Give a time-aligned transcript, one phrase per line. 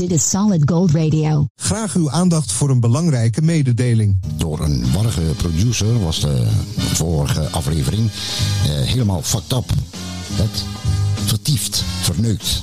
[0.00, 1.46] Dit is Solid Gold Radio.
[1.54, 4.18] Graag uw aandacht voor een belangrijke mededeling.
[4.36, 9.70] Door een warrige producer was de vorige aflevering eh, helemaal fucked up.
[10.32, 10.64] Het
[11.24, 12.62] vertiefd, verneukt.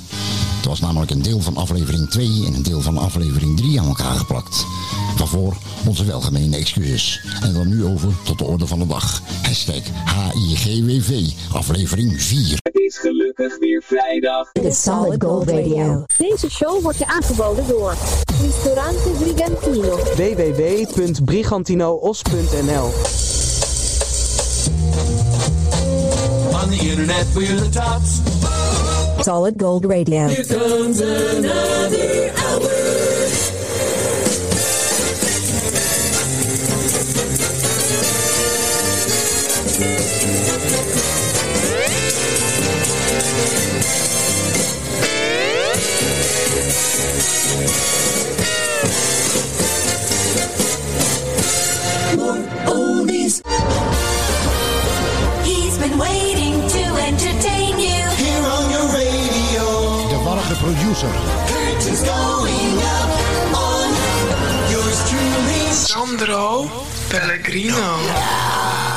[0.56, 3.86] Het was namelijk een deel van aflevering 2 en een deel van aflevering 3 aan
[3.86, 4.66] elkaar geplakt.
[5.18, 7.20] Waarvoor onze welgemeende excuses.
[7.40, 9.22] En dan nu over tot de orde van de dag.
[9.42, 9.82] Hashtag
[10.32, 12.67] HIGWV, aflevering 4.
[12.78, 14.52] Het is gelukkig weer vrijdag.
[14.52, 16.04] Dit is Solid Gold Radio.
[16.18, 17.94] Deze show wordt je aangeboden door
[18.42, 19.96] Ristorante Brigantino.
[19.96, 22.84] www.brigantinoos.nl
[26.62, 28.20] On the internet we're the tops.
[29.24, 30.26] Solid Gold Radio.
[30.26, 32.77] Here comes another hour.
[52.28, 53.40] More oldies.
[55.48, 58.02] He's been waiting to entertain you.
[58.22, 59.64] Here on your radio.
[60.10, 61.12] De warrige producer.
[61.48, 63.10] Curtains going up
[63.56, 63.88] on
[64.70, 65.72] yours truly.
[65.72, 66.68] Sandro
[67.08, 68.87] Pellegrino.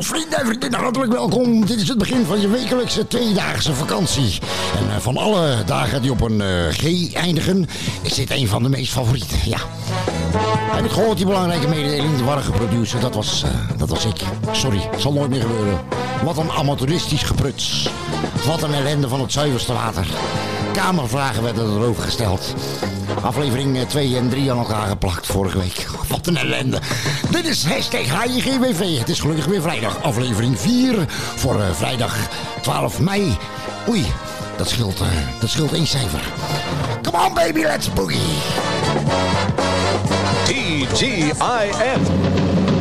[0.00, 1.66] Vrienden en vriendinnen, hartelijk welkom.
[1.66, 4.38] Dit is het begin van je wekelijkse tweedaagse vakantie.
[4.78, 7.66] En eh, van alle dagen die op een eh, G eindigen,
[8.02, 9.38] is dit een van de meest favorieten.
[9.44, 9.58] Ja.
[10.70, 14.20] Heb ik gehoord, die belangrijke mededeling, de warrige producer, dat was, eh, dat was ik.
[14.52, 15.78] Sorry, zal nooit meer gebeuren.
[16.24, 17.90] Wat een amateuristisch gepruts.
[18.46, 20.06] Wat een ellende van het zuiverste water.
[20.72, 22.54] Kamervragen werden erover gesteld.
[23.22, 25.86] Aflevering 2 en 3 aan elkaar geplakt vorige week.
[26.08, 26.78] Wat een ellende.
[27.30, 28.98] Dit is hashtag HIGWV.
[28.98, 30.02] Het is gelukkig weer vrijdag.
[30.02, 31.04] Aflevering 4
[31.36, 32.16] voor eh, vrijdag
[32.62, 33.36] 12 mei.
[33.88, 34.04] Oei,
[34.56, 35.06] dat scheelt, eh,
[35.40, 36.32] dat scheelt één cijfer.
[37.02, 38.18] Come on baby, let's boogie.
[40.44, 41.38] TGIF.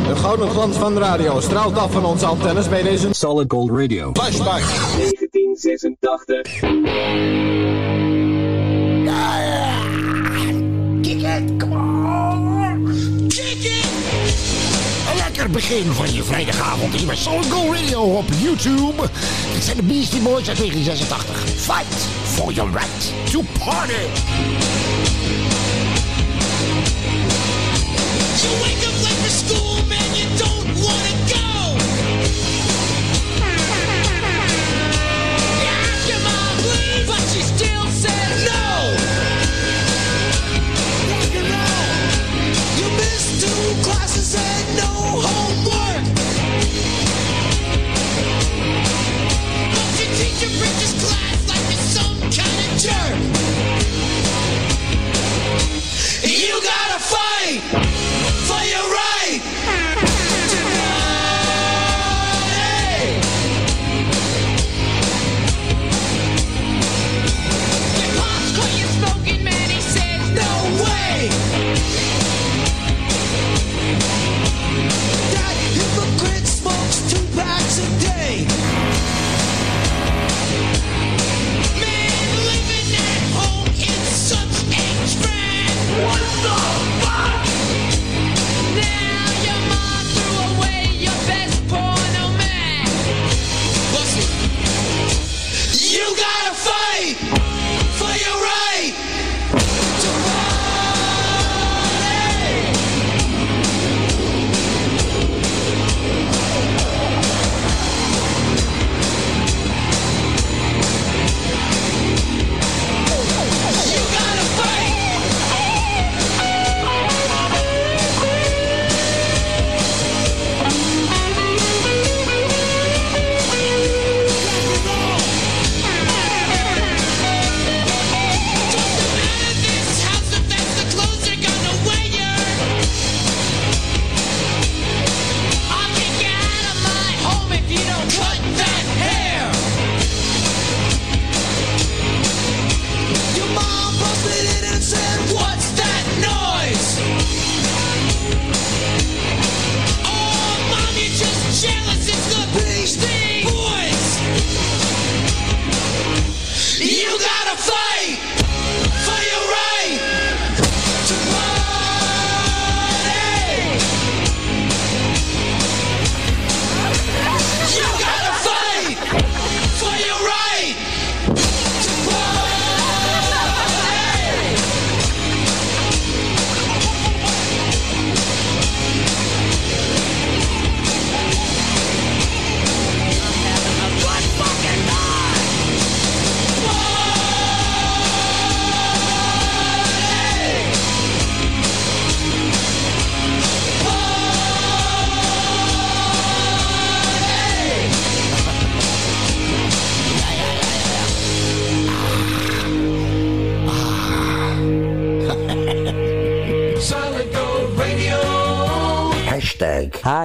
[0.08, 3.70] De gouden glans van de radio straalt af van onze antennes bij deze Solid Gold
[3.70, 4.12] Radio.
[4.14, 4.62] flashback.
[4.98, 6.60] 1986.
[9.06, 9.67] Ja, ja.
[11.58, 13.28] Come on.
[13.28, 13.68] It.
[15.10, 19.10] Een lekker begin van je vrijdagavond hier bij Solid Gold Radio op YouTube.
[19.54, 21.38] Dit zijn de Beastie Boys uit 1986.
[21.50, 24.06] Fight for your right to party.
[28.62, 30.67] Wake up for school, man, you don't
[44.28, 44.87] said no.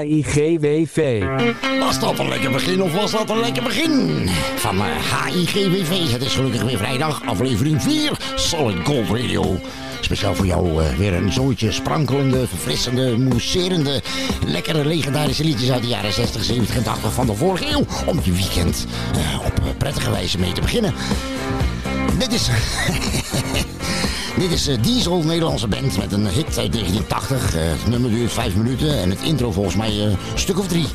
[0.02, 1.22] HIGWV.
[1.80, 4.28] Was dat een lekker begin of was dat een lekker begin?
[4.56, 6.10] Van eh, HIGWV.
[6.12, 9.60] Het is gelukkig weer vrijdag, aflevering 4, Solid Gold Radio.
[10.00, 14.02] Speciaal voor jou eh, weer een zooitje sprankelende, verfrissende, mousserende,
[14.46, 17.84] lekkere legendarische liedjes uit de jaren 60, 70 en 80 van de vorige eeuw.
[18.06, 20.94] Om je weekend eh, op prettige wijze mee te beginnen.
[22.18, 22.48] Dit is...
[24.42, 27.54] Dit is eh, Diesel, Nederlandse band met een hit uit 1980.
[27.54, 30.66] Eh, het nummer duurt 5 minuten en het intro volgens mij eh, een stuk of
[30.66, 30.86] drie.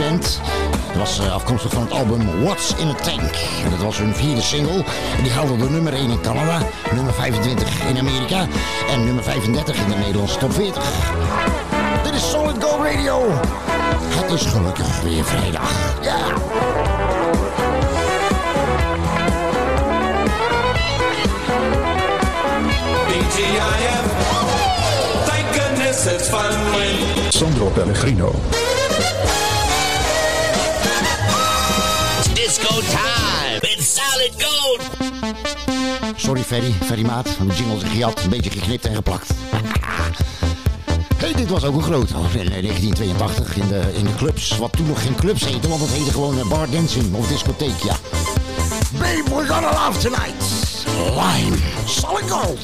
[0.00, 0.40] Band.
[0.86, 3.34] Dat was eh, afkomstig van het album What's in a Tank.
[3.64, 4.84] En dat was hun vierde single.
[5.16, 6.58] En die haalde de nummer 1 in Canada,
[6.94, 8.46] nummer 25 in Amerika
[8.90, 10.82] en nummer 35 in de Nederlandse top 40.
[12.02, 13.20] Dit is Solid Gold Radio.
[14.00, 15.72] Het is gelukkig weer vrijdag.
[16.02, 16.18] Ja.
[23.08, 24.06] DGIF.
[25.24, 28.34] Thank goodness it's fun when Sandro Pellegrino.
[32.50, 34.80] Disco time with solid gold.
[36.16, 37.38] Sorry Ferry, Ferry Maat.
[37.38, 39.30] Mijn jingle is gejat, een beetje geknipt en geplakt.
[41.16, 44.58] Hey, dit was ook een groot in eh, 1982 in de, in de clubs.
[44.58, 47.82] Wat toen nog geen clubs heette, want het heette gewoon eh, bar dancing of discotheek,
[47.82, 47.96] ja.
[48.98, 50.34] Babe, we're gonna love tonight.
[50.96, 52.58] Lime, solid gold.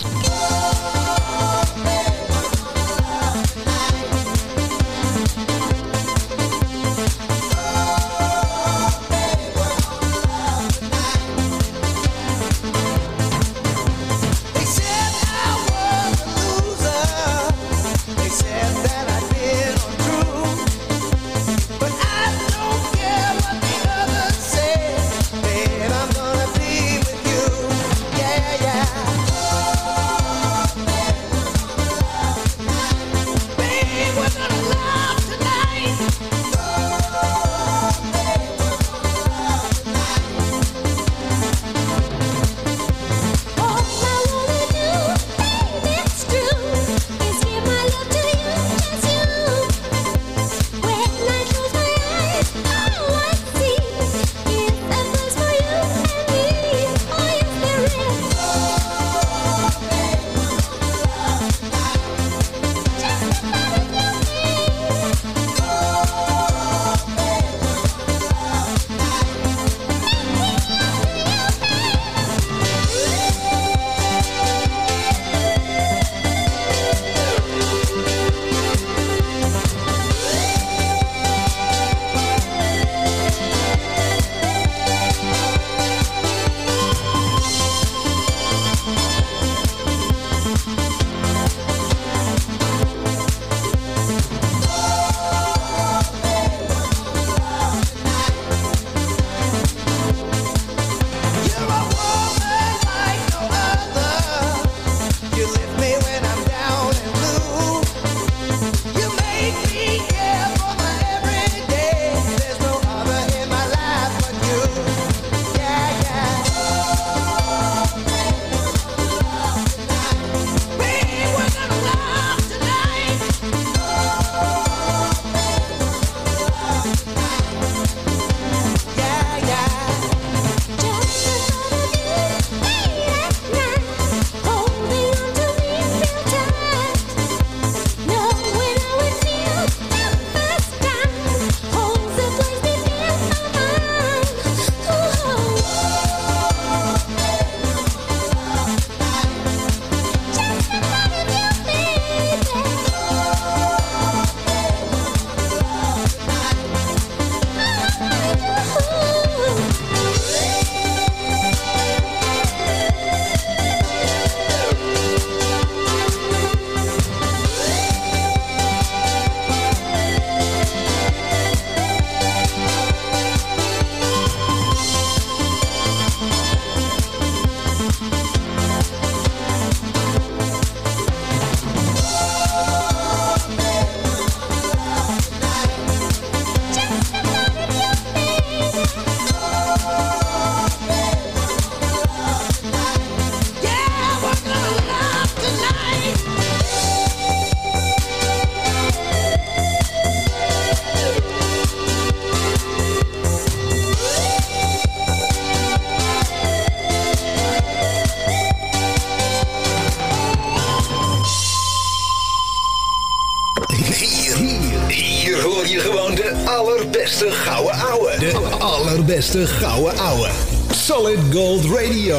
[219.95, 220.31] Ouwe.
[220.73, 222.16] Solid Gold Radio.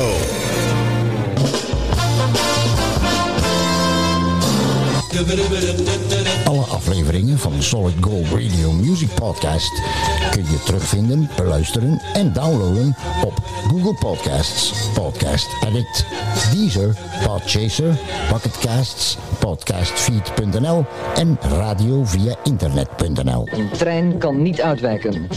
[6.46, 9.82] Alle afleveringen van de Solid Gold Radio Music Podcast
[10.32, 12.96] kun je terugvinden, beluisteren en downloaden
[13.26, 13.34] op
[13.68, 16.06] Google Podcasts, Podcast Addict,
[16.52, 16.96] Deezer,
[17.26, 17.98] Podchaser,
[18.30, 23.48] Pocketcasts, Podcastfeed.nl en radio via internet.nl.
[23.52, 25.28] Een trein kan niet uitwijken.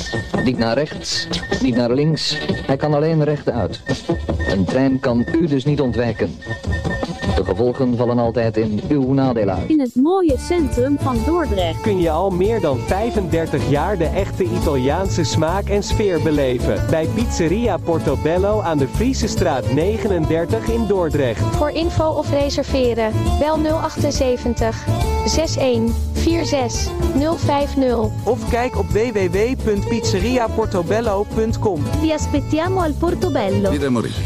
[0.45, 1.27] Niet naar rechts,
[1.63, 2.37] niet naar links.
[2.67, 3.81] Hij kan alleen rechtuit.
[4.49, 6.39] Een trein kan u dus niet ontwijken.
[7.41, 9.69] De gevolgen vallen altijd in uw nadeel uit.
[9.69, 11.81] In het mooie centrum van Dordrecht.
[11.81, 16.85] kun je al meer dan 35 jaar de echte Italiaanse smaak en sfeer beleven.
[16.91, 21.57] Bij Pizzeria Portobello aan de Friese straat 39 in Dordrecht.
[21.57, 24.87] Voor info of reserveren, bel 078
[25.25, 26.91] 61 46
[27.37, 28.09] 050.
[28.25, 31.83] Of kijk op www.pizzeriaportobello.com.
[32.01, 33.91] Vi aspettiamo al Portobello.
[33.91, 34.23] Moretti,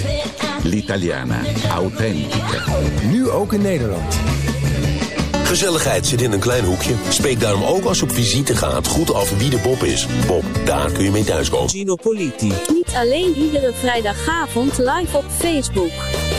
[0.63, 1.41] l'italiana,
[1.71, 2.63] authentica.
[3.11, 4.17] Nu ook in Nederland.
[5.45, 6.95] Gezelligheid zit in een klein hoekje.
[7.09, 10.07] Spreek daarom ook als je op visite gaat goed af wie de Bob is.
[10.27, 11.69] Bob, daar kun je mee thuiskomen.
[11.69, 12.53] Gino Politi.
[12.73, 15.91] Niet alleen iedere vrijdagavond live op Facebook.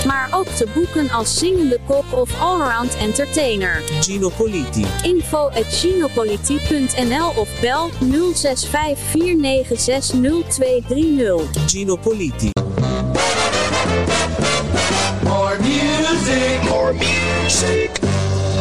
[0.05, 3.83] Maar ook te boeken als zingende kop of allround entertainer.
[4.01, 4.85] Gino Politi.
[5.03, 7.89] Info at ginopolitie.nl of bel
[8.33, 11.69] 065 496 0230.
[11.69, 12.64] Gino Politi.
[16.15, 16.63] Music.
[16.69, 17.91] More music.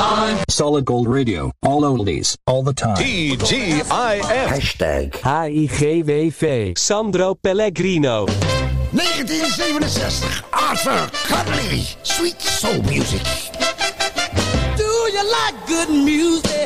[0.00, 1.52] On Solid Gold Radio.
[1.62, 2.36] All oldies.
[2.46, 2.96] All the time.
[2.96, 3.86] TGIF.
[4.22, 6.76] Hashtag HIGWV.
[6.76, 8.26] Sandro Pellegrino.
[8.94, 13.22] 1967, Arthur Cuddly, Sweet Soul Music.
[14.76, 16.63] Do you like good music?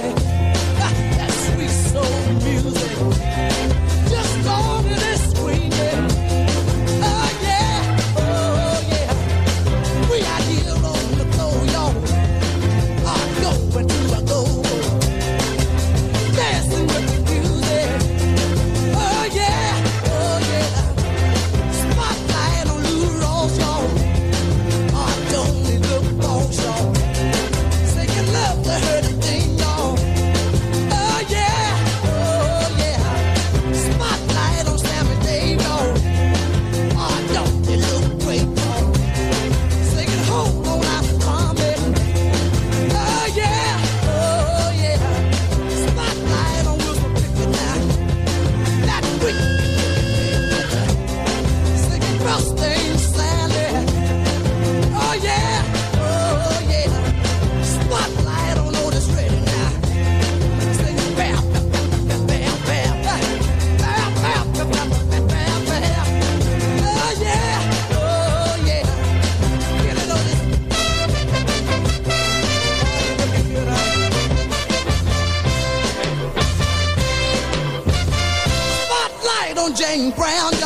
[80.11, 80.58] Brown,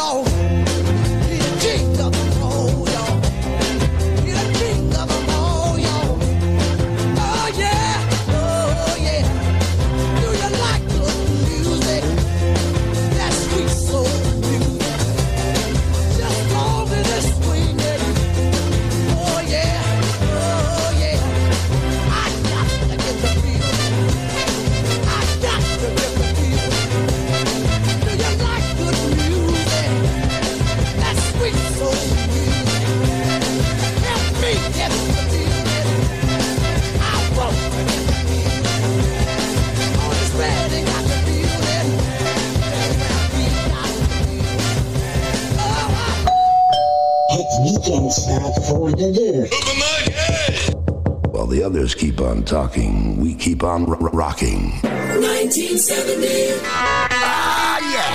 [52.53, 54.73] talking, we keep on r- r- rocking.
[54.83, 56.61] 1970.
[56.69, 58.12] Ah, yeah!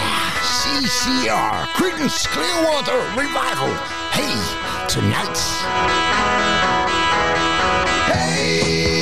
[0.62, 3.74] CCR, Creedence Clearwater Revival.
[4.14, 4.38] Hey,
[4.88, 5.38] tonight.
[8.06, 8.97] Hey,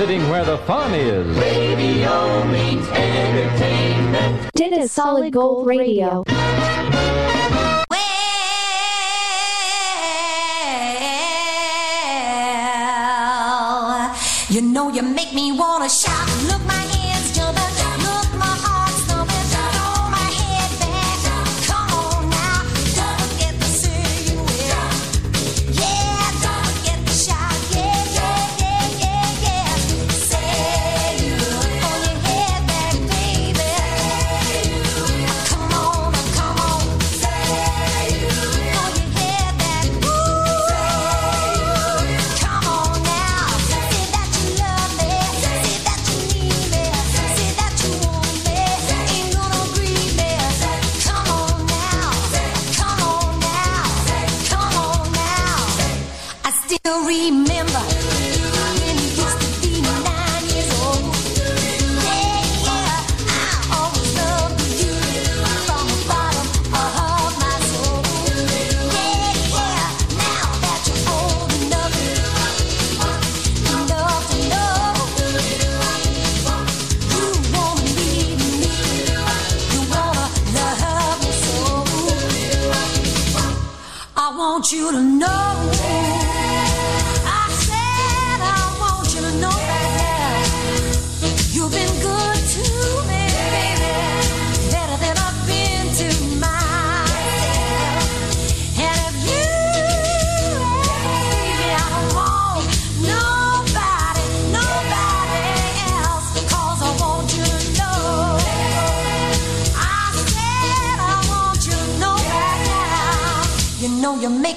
[0.00, 1.26] sitting where the fun is.
[1.36, 4.50] Radio means entertainment.
[4.54, 6.22] Dit is Solid Gold Radio.
[7.90, 8.06] Well,
[14.48, 16.28] you know you make me wanna shout.
[16.48, 16.69] Look,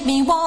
[0.05, 0.42] 你我。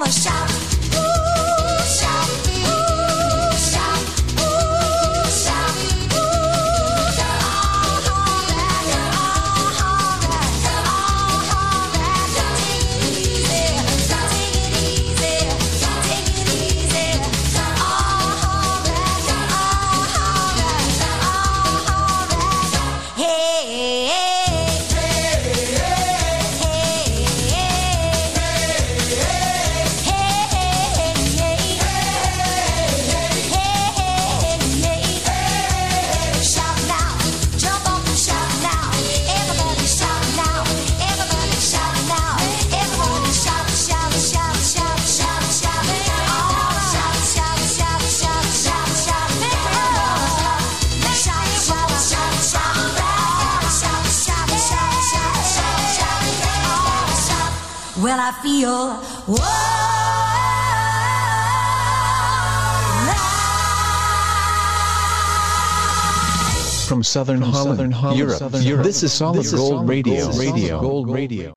[67.17, 68.85] From Southern Holland, Europe, Europe.
[68.85, 70.31] This is Solid Gold Radio.
[70.33, 70.79] Radio.
[70.83, 71.51] Gold Radio.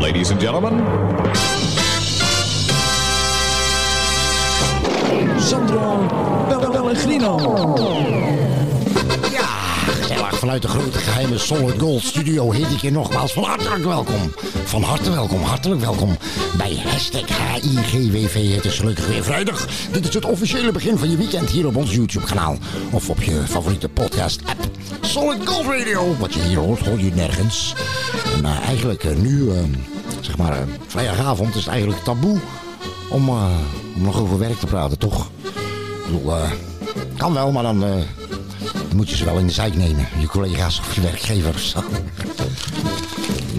[0.00, 0.78] Ladies and gentlemen,
[5.38, 6.08] Sandro
[6.48, 8.29] Pellegrino.
[10.40, 14.32] Vanuit de grote geheime Solid Gold studio heet ik je nogmaals van hartelijk welkom.
[14.64, 16.16] Van harte welkom, hartelijk welkom
[16.56, 18.54] bij hashtag HIGWV.
[18.54, 19.66] Het is gelukkig weer vrijdag.
[19.92, 22.56] Dit is het officiële begin van je weekend hier op ons YouTube kanaal.
[22.90, 24.68] Of op je favoriete podcast app.
[25.00, 26.16] Solid Gold Radio.
[26.18, 27.74] Wat je hier hoort, hoor je nergens.
[28.36, 29.58] En eh, eigenlijk eh, nu, eh,
[30.20, 32.38] zeg maar, vrijdagavond is het eigenlijk taboe
[33.10, 35.30] om, om nog over werk te praten, toch?
[35.44, 36.32] Ik bedoel,
[37.16, 38.04] kan wel, maar dan
[38.94, 40.06] moet je ze wel in de zijk nemen.
[40.18, 41.74] Je collega's of je werkgevers.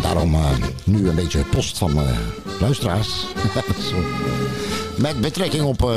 [0.01, 0.49] Daarom eh,
[0.83, 2.17] nu een beetje post van eh,
[2.59, 3.09] luisteraars.
[3.89, 3.95] Zo.
[4.97, 5.95] Met betrekking op, eh,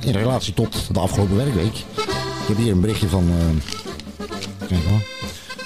[0.00, 1.74] in relatie tot de afgelopen werkweek.
[1.76, 3.30] Ik heb hier een berichtje van
[4.68, 5.02] kijk hoor.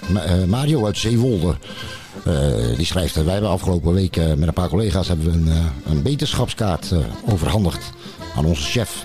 [0.08, 1.56] Ma- eh, Mario uit Zeewolde.
[2.76, 6.92] Die schrijft, wij hebben afgelopen week met een paar collega's hebben we een, een beterschapskaart
[6.92, 6.98] eh,
[7.32, 7.90] overhandigd
[8.36, 9.04] aan onze chef.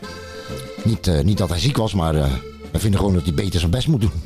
[0.83, 2.15] Niet, niet dat hij ziek was, maar
[2.73, 4.11] eh we vinden gewoon dat hij beter zijn best moet doen.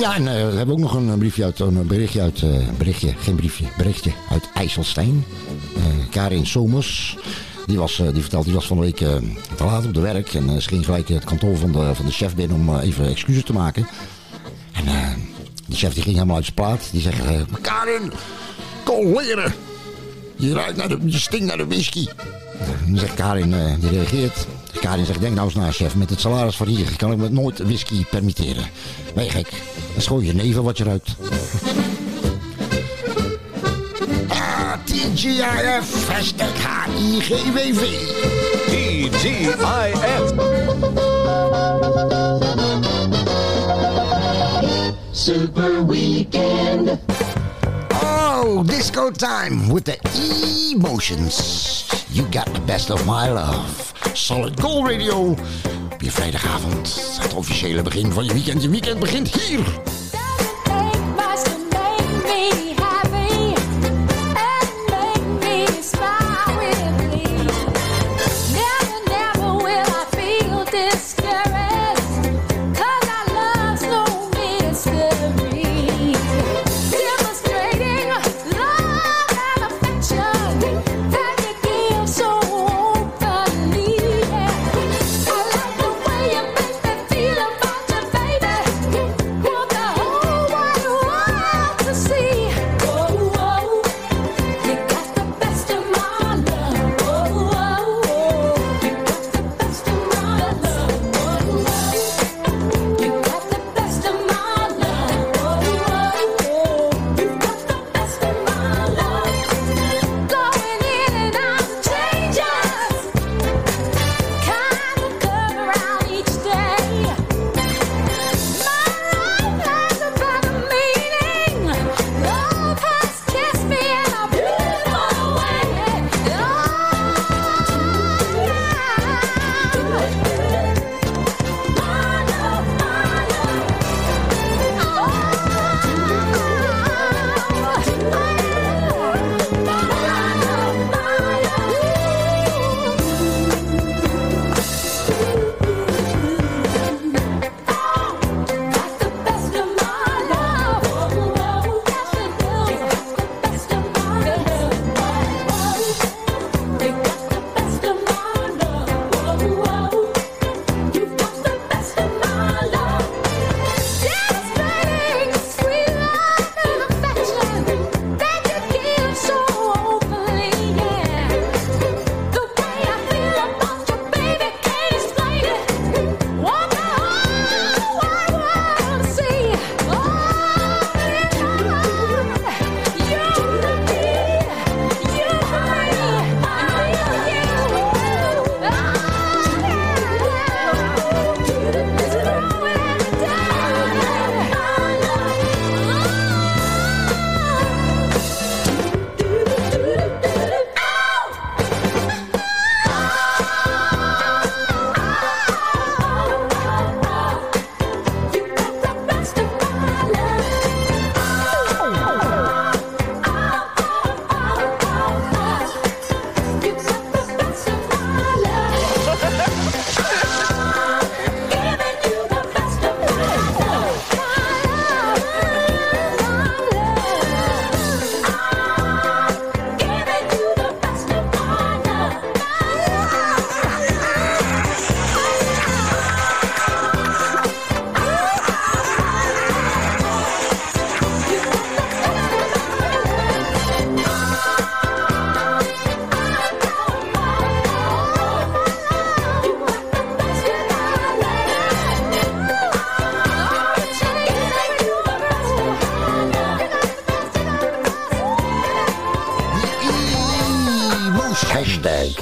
[0.00, 3.12] Ja, en eh, we hebben ook nog een briefje uit, een berichtje uit, eh, berichtje,
[3.18, 5.24] geen briefje, berichtje uit IJsselstein.
[5.76, 7.16] Eh, Karin Somers,
[7.66, 9.14] die, was, eh, die vertelt, die was van de week eh,
[9.56, 10.34] te laat op de werk.
[10.34, 12.86] En eh, ze ging gelijk het kantoor van de, van de chef binnen om eh,
[12.86, 13.88] even excuses te maken.
[14.72, 15.10] En eh,
[15.66, 16.88] die chef die ging helemaal uit zijn plaat.
[16.92, 18.12] Die zegt, eh, Karin,
[18.84, 19.54] kom leren.
[20.36, 22.06] Je, ruikt naar de, je stinkt naar de whisky.
[22.86, 24.46] Dan zegt Karin, eh, die reageert.
[24.80, 27.28] Karin zegt, denk nou eens na chef, met het salaris van hier kan ik me
[27.28, 28.64] nooit whisky permitteren.
[29.14, 29.50] Ben je gek?
[29.50, 31.16] Dat is gewoon je neven wat je ruikt.
[34.84, 36.48] TGIF, hashtag
[36.94, 37.82] HIGWV.
[38.66, 40.32] TGIF.
[45.12, 46.98] Super Weekend.
[48.64, 49.98] Disco time with the
[50.74, 51.84] emotions.
[52.10, 53.92] You got the best of my love.
[54.12, 55.36] Solid Gold Radio.
[55.92, 57.18] Op je vrijdagavond.
[57.20, 58.62] Het officiële begin van je weekend.
[58.62, 59.60] Je weekend begint hier.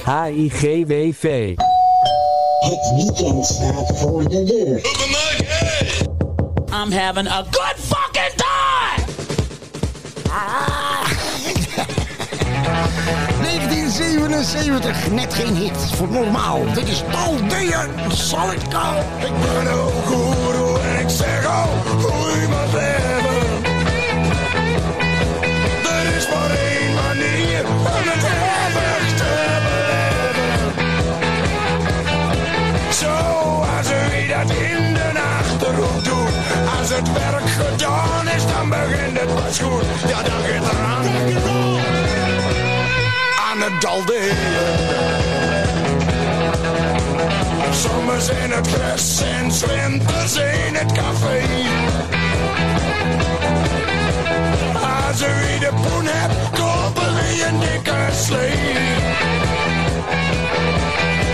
[0.07, 1.55] HIGWV.
[2.59, 4.81] Het weekend staat voor de deur.
[6.83, 9.05] I'm having a good fucking time!
[13.43, 16.61] 1977, net geen hit voor normaal.
[16.75, 19.05] Dit is Paul Deer, Solid Gold.
[19.19, 22.49] Ik ben een goeroe en ik zeg al, groei
[39.47, 39.85] pas goed.
[40.09, 41.05] Ja, gaat er aan.
[43.59, 44.37] Het dalderen.
[47.71, 51.41] Zomers in het gras en 's winters in het café.
[55.07, 58.75] Als u de poen hebt, kopen we een dikke slee.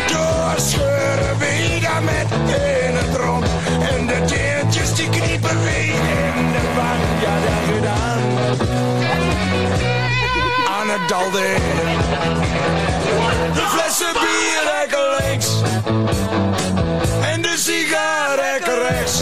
[0.06, 3.46] Doorscheuren we daar met in het rond.
[3.90, 6.21] En de deeltjes die kniepen we
[7.74, 8.18] gedaan.
[10.80, 11.30] Aan het het dal
[13.54, 15.48] De flessen bier rekken links.
[17.22, 19.20] En de sigaar rekken rechts.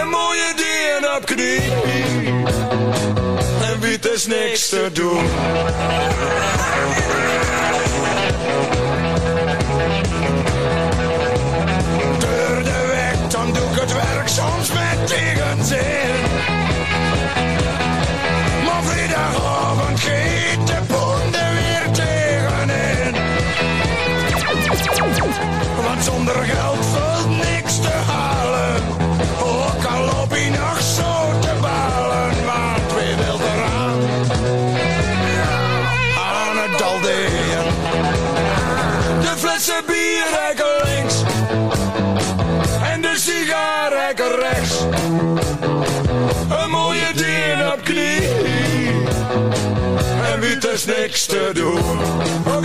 [0.00, 1.72] Een mooie dien op knie.
[3.62, 5.28] En wie is niks te doen.
[51.32, 52.59] Is niks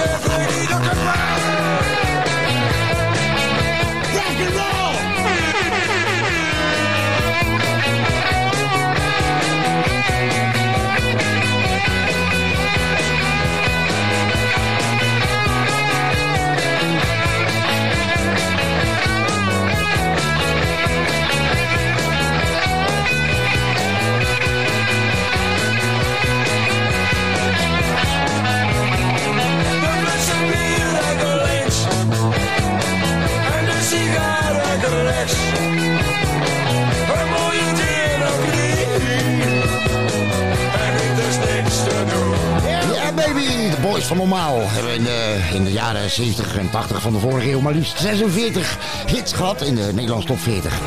[44.05, 47.73] van normaal hebben de, in de jaren 70 en 80 van de vorige eeuw maar
[47.73, 50.79] liefst 46 hits gehad in de Nederlandse top 40.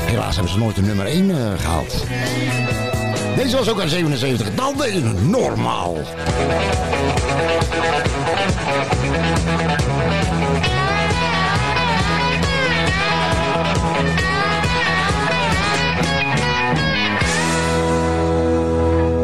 [0.00, 2.04] Helaas hebben ze nooit de nummer 1 eh, gehaald.
[3.36, 5.96] Deze was ook aan 77, dan de normaal.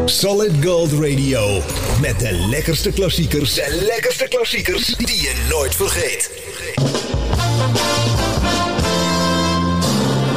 [0.05, 1.63] Solid Gold Radio.
[2.01, 3.55] Met de lekkerste klassiekers.
[3.55, 6.31] De lekkerste klassiekers die je nooit vergeet.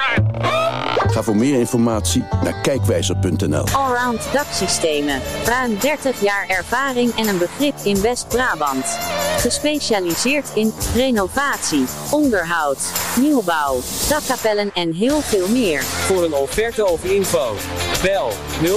[1.06, 3.64] Ga voor meer informatie naar kijkwijzer.nl.
[3.72, 5.20] Allround daksystemen.
[5.44, 8.84] Ruim 30 jaar ervaring en een begrip in West-Brabant.
[9.36, 15.82] Gespecialiseerd in renovatie, onderhoud, nieuwbouw, dakkapellen en heel veel meer.
[15.82, 17.54] Voor een offerte of info.
[18.02, 18.32] Bel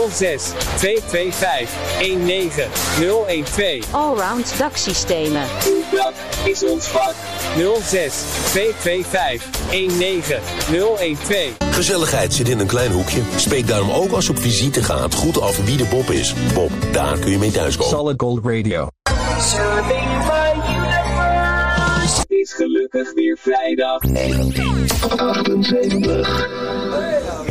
[0.09, 3.85] 06 225 19012.
[3.91, 5.43] Allround daksystemen.
[5.91, 7.13] Dat is ons vak.
[7.81, 8.13] 06
[8.51, 11.51] 225 19012.
[11.71, 13.21] Gezelligheid zit in een klein hoekje.
[13.35, 16.33] Spreek daarom ook als je op visite gaat goed af wie de Bob is.
[16.53, 17.97] Bob, daar kun je mee thuiskomen.
[17.97, 18.87] Solid Gold Radio.
[19.39, 22.19] Serving my universe.
[22.19, 24.01] Het is gelukkig weer vrijdag.
[24.01, 26.88] 1978.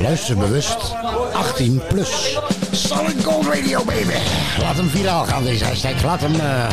[0.03, 0.95] Luister bewust.
[1.33, 2.39] 18 plus.
[2.73, 4.15] Solid Gold Radio, baby.
[4.61, 6.03] Laat hem viraal gaan, deze hashtag.
[6.03, 6.69] Laat hem, eh,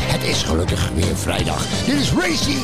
[0.00, 1.66] Het is gelukkig weer vrijdag.
[1.86, 2.56] Dit is Racy.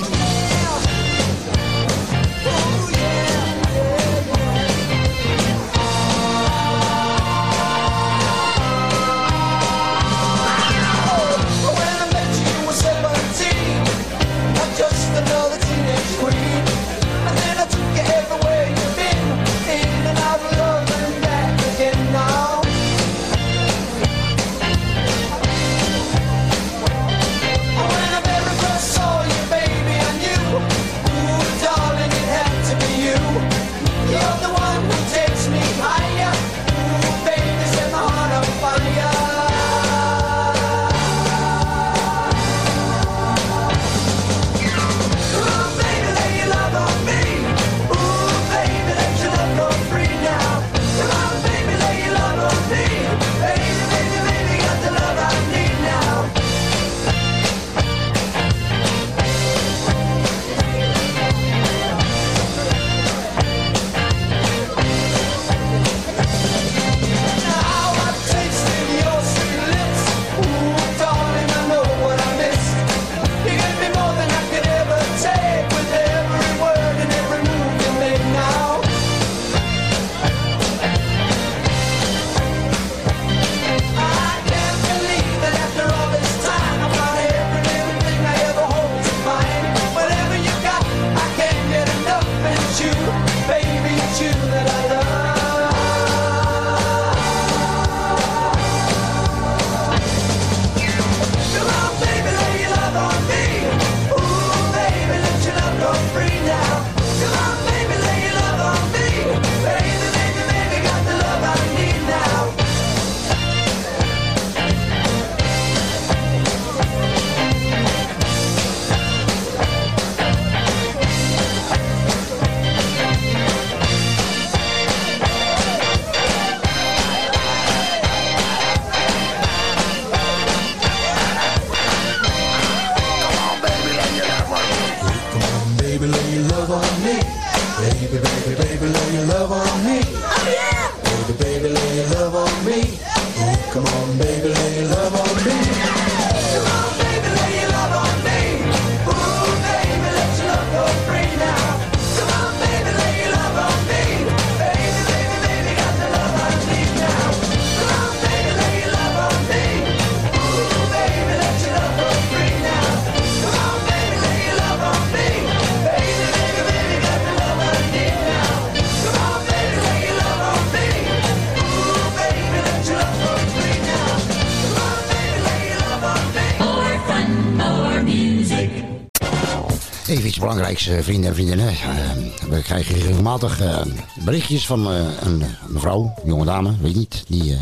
[180.49, 181.69] belangrijkste vrienden en vriendinnen.
[181.69, 183.81] Eh, we krijgen regelmatig eh,
[184.25, 187.25] berichtjes van eh, een mevrouw, een jonge dame, weet niet.
[187.27, 187.57] Die,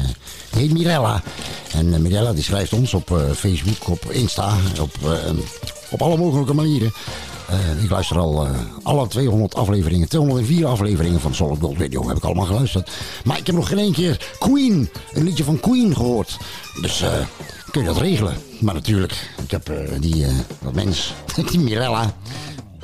[0.56, 1.22] heet Mirella.
[1.72, 4.90] En Mirella die schrijft ons op Facebook, op Insta, op,
[5.90, 6.92] op alle mogelijke manieren.
[7.82, 8.48] Ik luister al
[8.82, 12.90] alle 200 afleveringen, 204 afleveringen van Solid Gold heb ik allemaal geluisterd.
[13.24, 16.36] Maar ik heb nog geen één keer Queen, een liedje van Queen gehoord.
[16.80, 17.04] Dus
[17.70, 18.34] kun je dat regelen?
[18.60, 19.70] Maar natuurlijk, ik heb
[20.00, 20.26] die,
[20.62, 21.14] dat mens,
[21.50, 22.14] die Mirella,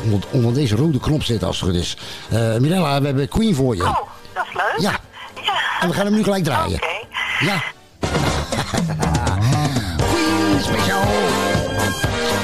[0.02, 1.96] onder, onder, deze rode knop zitten als het goed is.
[2.28, 3.82] Eh, Mirella, we hebben Queen voor je.
[3.82, 3.98] Oh,
[4.34, 4.74] dat is leuk.
[4.78, 4.98] Ja.
[5.42, 5.54] ja.
[5.80, 6.74] En we gaan hem nu gelijk draaien.
[6.74, 6.84] Oké.
[6.84, 7.06] Okay.
[7.40, 7.62] Ja.
[10.12, 11.04] Queen speciaal.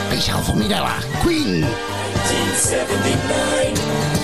[0.06, 0.94] Speciaal voor Mirella.
[1.22, 1.60] Queen.
[1.60, 4.18] 1979.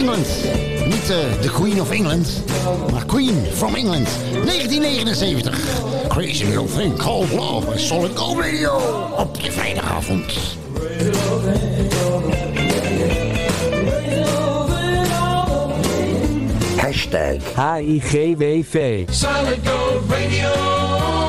[0.00, 0.28] England.
[0.84, 2.42] Niet eh, de Queen of England,
[2.92, 4.08] maar Queen from England.
[4.32, 5.58] 1979.
[6.08, 7.78] Crazy little thing called love.
[7.78, 8.80] Solid Gold Radio.
[9.16, 10.32] Op je vrijdagavond.
[16.76, 19.04] Hashtag HIGWV.
[19.10, 21.19] Solid Gold Radio.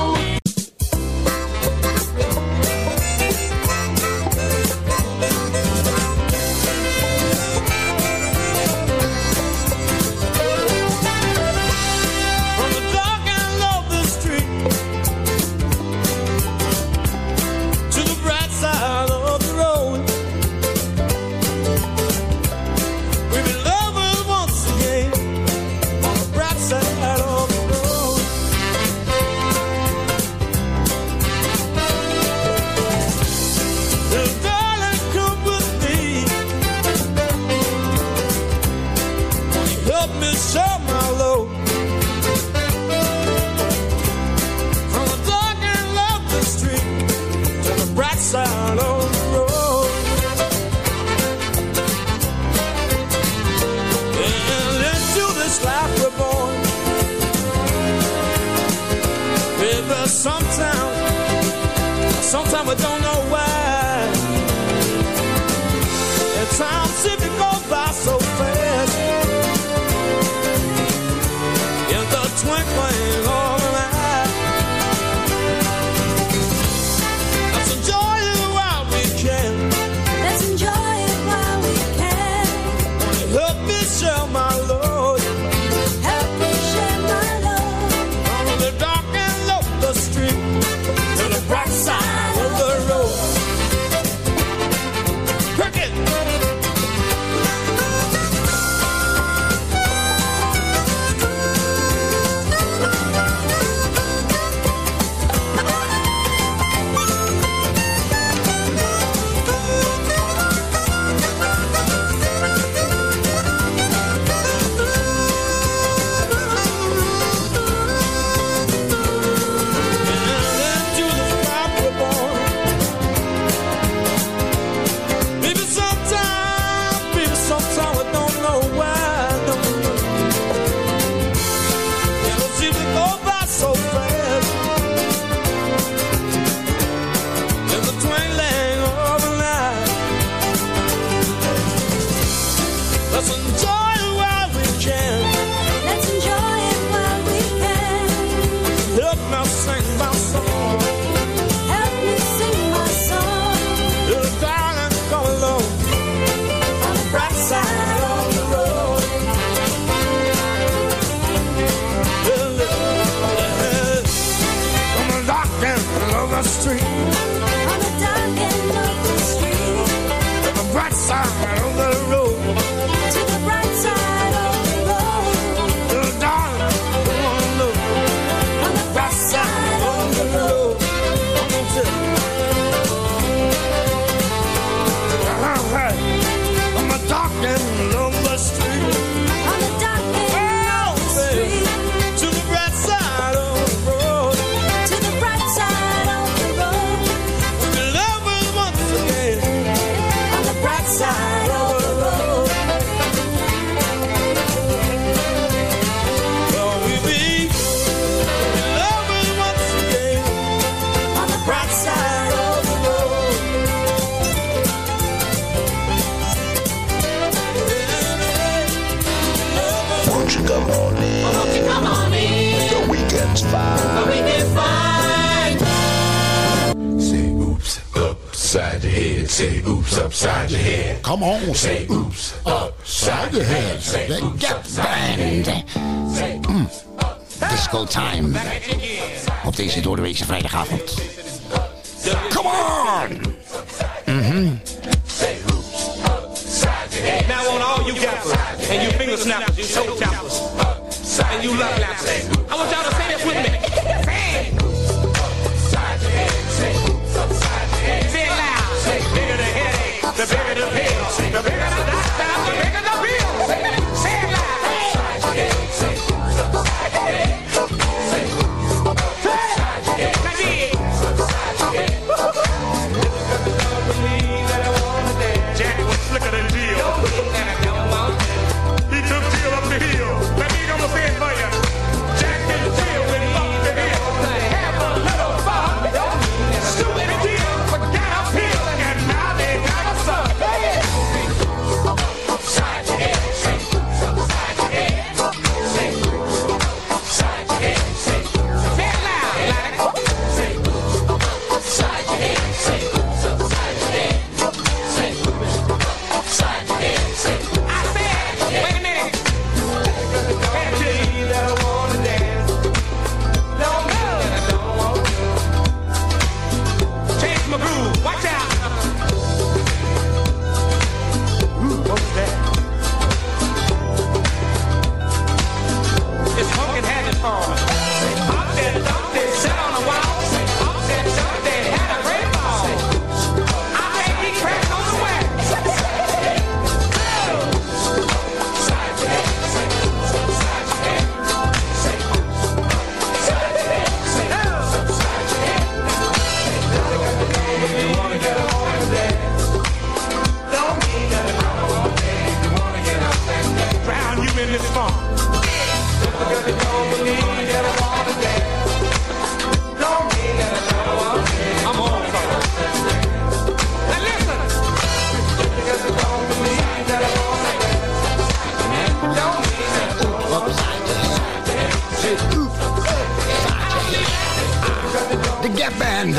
[231.12, 232.01] Come on, Say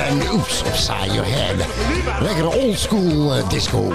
[0.02, 1.56] then oops, upside your head.
[2.20, 3.92] Lekkere oldschool uh, disco.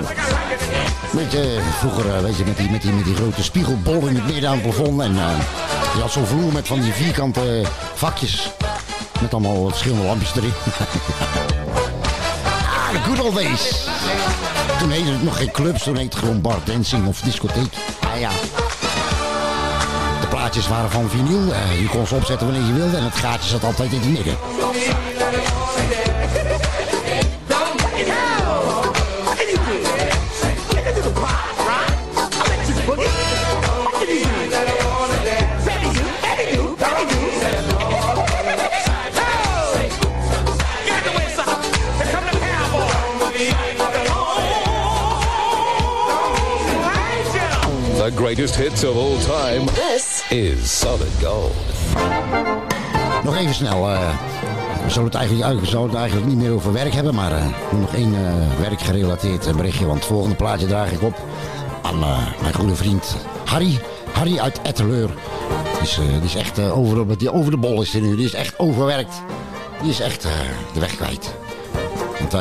[1.12, 4.16] Beetje eh, vroeger, eh, weet je, met die, met, die, met die grote spiegelbol in
[4.16, 5.02] het midden aan het plafond.
[5.02, 5.28] En eh,
[5.96, 7.64] je had zo'n vloer met van die vierkante
[7.96, 8.52] vakjes.
[9.22, 10.54] Met allemaal verschillende lampjes erin.
[12.78, 13.86] ah, the good old days.
[14.80, 17.74] Toen heette het nog geen clubs, toen heette het gewoon bar dancing of discotheek.
[18.00, 18.30] Ah ja.
[20.22, 21.54] De plaatjes waren van vinyl.
[21.54, 24.10] eh, je kon ze opzetten wanneer je wilde en het gaatje zat altijd in het
[24.10, 24.38] midden.
[48.28, 49.66] Greatest hits of all time.
[49.66, 51.52] This is Solid Gold.
[53.24, 53.90] Nog even snel.
[53.90, 54.10] eh,
[54.84, 57.46] we zullen het, eigenlijk, we zullen het eigenlijk niet meer over werk hebben, maar eh,
[57.80, 59.86] nog één eh, werkgerelateerd berichtje.
[59.86, 61.16] Want het volgende plaatje draag ik op
[61.82, 63.16] aan eh, mijn goede vriend
[63.46, 63.80] Harry.
[64.12, 65.10] Harry uit Etteleur.
[65.74, 68.16] Die is, eh, die is echt over, die over de bol is hij nu.
[68.16, 69.22] Die is echt overwerkt.
[69.82, 70.32] Die is echt eh,
[70.74, 71.34] de weg kwijt.
[72.20, 72.32] Want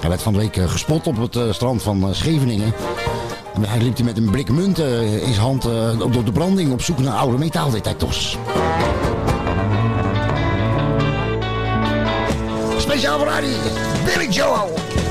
[0.00, 2.72] hij werd van de week gespot op het strand van Scheveningen.
[3.66, 6.82] Hij liep met een blik munt eh, in zijn hand eh, door de branding op
[6.82, 8.36] zoek naar oude metaaldetectors.
[12.78, 13.54] Speciaal voor Harry,
[14.04, 15.07] Billy Joel.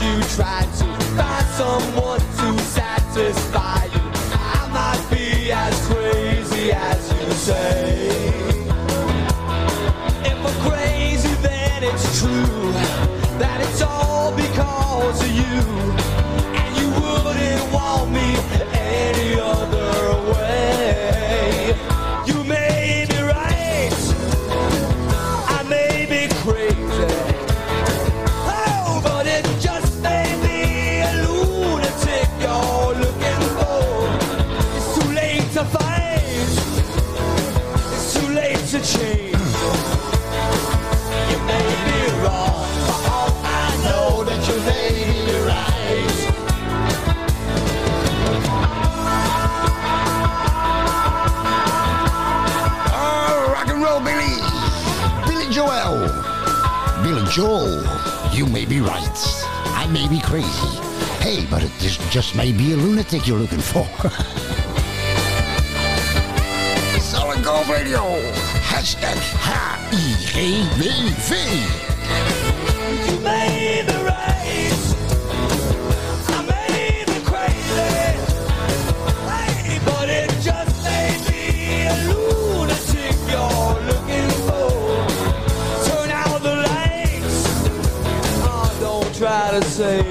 [0.00, 0.89] You tried to
[57.40, 57.80] Joel,
[58.34, 59.18] you may be right.
[59.72, 60.76] I may be crazy.
[61.24, 63.84] Hey, but it just, just may be a lunatic you're looking for.
[67.00, 68.20] Solid Gold Radio.
[68.60, 69.16] Hashtag
[69.88, 71.79] H-I-G-W-V.
[89.62, 89.98] Say.
[89.98, 90.04] you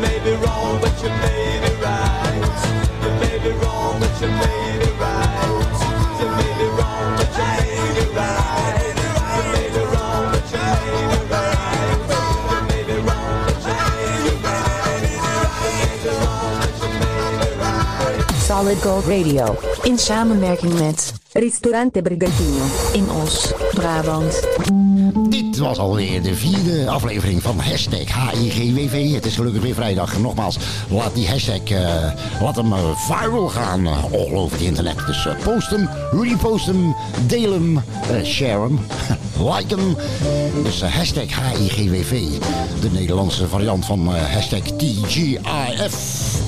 [0.00, 2.22] may be wrong, but you may be right.
[3.02, 4.51] You may be wrong, but you may be right.
[18.52, 19.56] Solid Gold Radio.
[19.82, 24.48] In samenwerking met Ristorante Brigantino in Os, Brabant.
[25.28, 29.14] Dit was alweer de vierde aflevering van hashtag HIGWV.
[29.14, 30.18] Het is gelukkig weer vrijdag.
[30.18, 30.58] Nogmaals,
[30.90, 35.06] laat die hashtag, eh, laat hem eh, viral gaan all over het internet.
[35.06, 36.94] Dus eh, post hem, repost hem,
[37.26, 37.82] deel hem,
[38.24, 38.78] share hem,
[39.54, 39.96] like hem.
[40.62, 42.10] Dus hashtag HIGWV,
[42.80, 46.40] de Nederlandse variant van hashtag TGIF.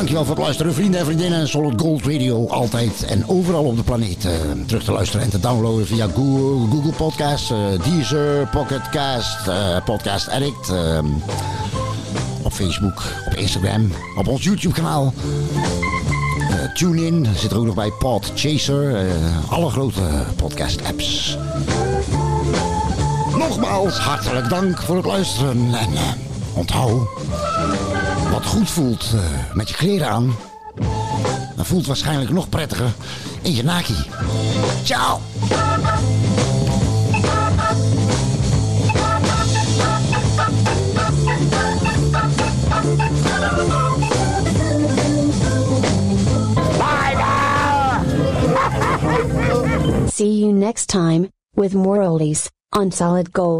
[0.00, 1.48] Dankjewel voor het luisteren, vrienden en vriendinnen.
[1.48, 4.24] Solid Gold Radio, altijd en overal op de planeet.
[4.24, 4.32] eh,
[4.66, 9.84] terug te luisteren en te downloaden via Google, Google Podcasts, eh, Deezer, Pocket Cast, eh,
[9.84, 10.72] Podcast Addict.
[12.42, 15.12] op Facebook, op Instagram, op ons YouTube kanaal.
[16.50, 18.96] Eh, TuneIn, zit er ook nog bij Podchaser.
[18.96, 19.04] eh,
[19.48, 20.02] alle grote
[20.36, 21.38] podcast apps.
[23.38, 25.74] Nogmaals, hartelijk dank voor het luisteren.
[25.74, 25.88] En
[26.54, 27.08] onthoud,
[28.30, 30.36] wat goed voelt eh, met je kleren aan,
[31.56, 32.92] dan voelt waarschijnlijk nog prettiger
[33.42, 33.96] in je naki.
[34.84, 35.20] Ciao!
[50.12, 53.58] See you next time, with more oldies, on Solid Gold.